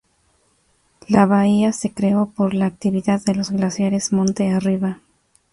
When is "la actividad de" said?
2.55-3.35